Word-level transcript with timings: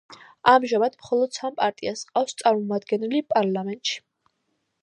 ამჟამად 0.53 0.95
მხოლოდ 1.01 1.37
სამ 1.39 1.53
პარტიას 1.59 2.03
ჰყავს 2.07 2.39
წარმოამდგენელი 2.41 3.25
პარლამენტში. 3.35 4.03